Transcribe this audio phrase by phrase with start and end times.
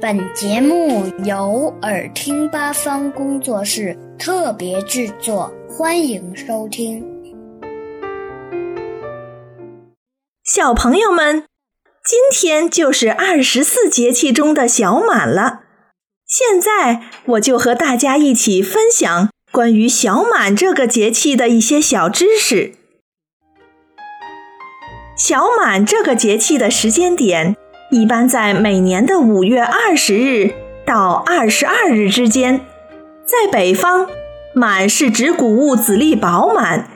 [0.00, 7.04] 本节目由耳听八方工作室特别制作，欢迎收听。
[10.42, 11.44] 小朋友们，
[12.02, 15.64] 今天就是二十四节气中的小满了。
[16.26, 22.72] 现在我就和大家一起分享关于小满这个节气的一些小知识。
[25.14, 27.54] 小满这个节气的时间点。
[27.90, 30.52] 一般在每年的五月二十日
[30.86, 32.60] 到二十二日之间，
[33.24, 34.06] 在北方，
[34.54, 36.88] 满是指谷物籽粒饱满，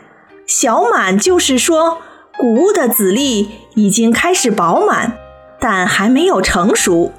[0.47, 1.99] 小满就是说
[2.38, 5.19] 谷物的籽粒已经开始饱满，
[5.59, 7.13] 但还没有成熟。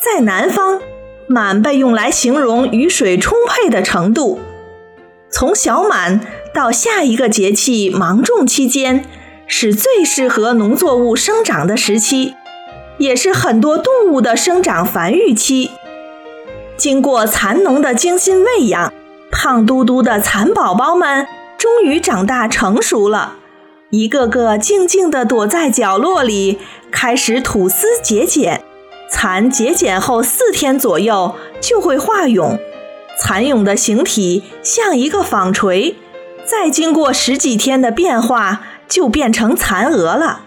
[0.00, 0.80] 在南方，
[1.28, 4.40] 满被用来形容雨水充沛的程度。
[5.30, 6.20] 从小满
[6.52, 9.04] 到下一个节气芒种期间，
[9.46, 12.34] 是最适合农作物生长的时期。
[12.98, 15.70] 也是很多动物的生长繁育期。
[16.76, 18.92] 经过蚕农的精心喂养，
[19.30, 23.36] 胖嘟嘟的蚕宝宝们终于长大成熟了，
[23.90, 26.58] 一个个静静地躲在角落里，
[26.90, 28.62] 开始吐丝结茧。
[29.10, 32.58] 蚕结茧后四天左右就会化蛹，
[33.20, 35.94] 蚕蛹的形体像一个纺锤，
[36.44, 40.40] 再经过十几天的变化，就变成蚕蛾了。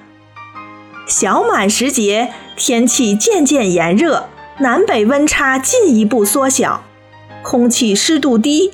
[1.08, 4.28] 小满时节，天气渐渐炎热，
[4.60, 6.84] 南北温差进一步缩小，
[7.42, 8.74] 空气湿度低，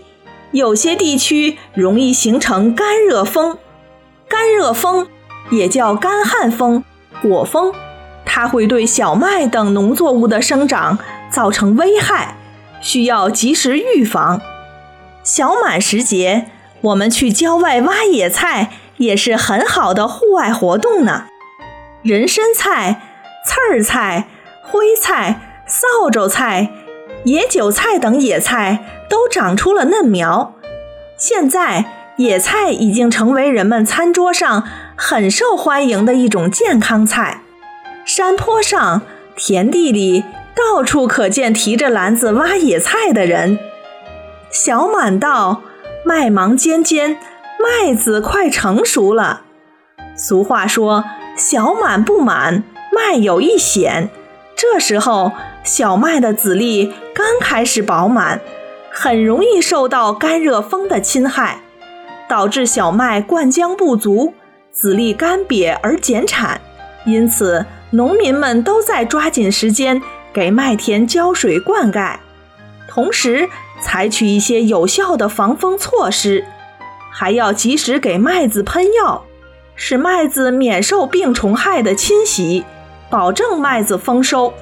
[0.52, 3.59] 有些地区容易形成干热风。
[4.28, 5.08] 干热风
[5.52, 6.84] 也叫干旱风、
[7.22, 7.72] 果风，
[8.26, 10.98] 它会对小麦等农作物的生长
[11.30, 12.36] 造成危害，
[12.81, 14.42] 需要及时预防。
[15.23, 16.48] 小满时节，
[16.81, 21.26] 我们去郊外挖野菜也是很好的户外活动呢。
[22.04, 23.02] 人参菜、
[23.46, 24.28] 刺儿菜、
[24.62, 26.70] 灰菜、扫帚菜、
[27.23, 30.54] 野韭菜等野菜都长出了嫩苗。
[31.16, 31.86] 现在，
[32.18, 34.67] 野菜已经成为人们餐桌上
[34.98, 37.42] 很受欢迎的一种健康菜。
[38.04, 39.04] 山坡上、
[39.38, 43.58] 田地里，到处可见提着篮子挖野菜的人。
[44.52, 45.61] 小满到，
[46.04, 47.17] 麦芒尖尖，
[47.58, 49.44] 麦子快成熟了。
[50.17, 51.06] 俗话说。
[51.36, 54.10] 小满不满，麦有一显。
[54.55, 55.32] 这时候，
[55.64, 58.39] 小麦的籽粒刚开始饱满，
[58.92, 61.61] 很容易受到干热风的侵害，
[62.30, 64.36] 导致小麦灌浆不足，
[64.71, 66.61] 籽粒干瘪而减产。
[67.05, 70.02] 因此，农民们都在抓紧时间
[70.32, 72.17] 给麦田浇水灌溉，
[72.88, 73.50] 同时
[73.82, 76.45] 采取一些有效的防风措施，
[77.11, 79.26] 还要及时给麦子喷药。
[79.76, 82.64] 使麦子免受病虫害的侵袭，
[83.10, 84.54] 保证麦子丰收。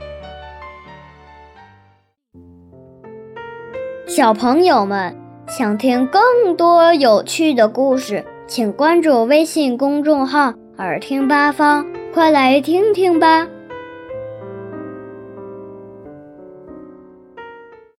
[4.08, 5.16] 小朋友们
[5.48, 13.48] 想听更多有趣的故事，请关注微信公众号“耳听八方”，快来听听吧。